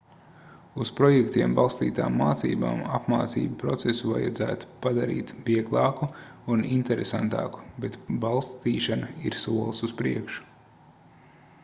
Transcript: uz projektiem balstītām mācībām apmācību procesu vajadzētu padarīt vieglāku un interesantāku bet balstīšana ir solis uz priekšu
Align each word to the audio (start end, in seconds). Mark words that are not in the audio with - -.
uz 0.83 0.91
projektiem 0.99 1.51
balstītām 1.57 2.15
mācībām 2.21 2.79
apmācību 2.99 3.59
procesu 3.63 4.09
vajadzētu 4.13 4.69
padarīt 4.85 5.33
vieglāku 5.49 6.09
un 6.55 6.63
interesantāku 6.77 7.61
bet 7.85 7.97
balstīšana 8.25 9.11
ir 9.31 9.37
solis 9.43 9.85
uz 9.89 9.95
priekšu 10.01 10.49